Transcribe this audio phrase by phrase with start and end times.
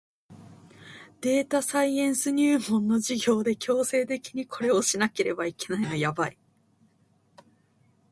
[1.19, 6.39] データサイエンス入門の授業で強制的にこれをしなければいけないのやばい